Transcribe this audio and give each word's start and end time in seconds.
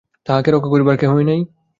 তাহাকে 0.27 0.49
রক্ষা 0.51 0.69
করিবার 0.73 0.95
কেহই 1.01 1.25
নাই? 1.29 1.39